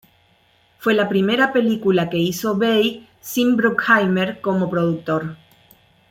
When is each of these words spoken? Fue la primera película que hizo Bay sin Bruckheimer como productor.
Fue 0.79 0.95
la 0.95 1.07
primera 1.07 1.53
película 1.53 2.09
que 2.09 2.17
hizo 2.17 2.57
Bay 2.57 3.07
sin 3.19 3.55
Bruckheimer 3.55 4.41
como 4.41 4.67
productor. 4.67 5.35